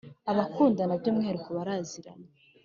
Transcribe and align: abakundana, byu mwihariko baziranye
abakundana, 0.31 0.93
byu 0.99 1.11
mwihariko 1.15 1.49
baziranye 1.57 2.27